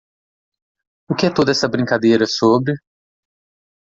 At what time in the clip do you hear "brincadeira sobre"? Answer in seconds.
1.69-2.73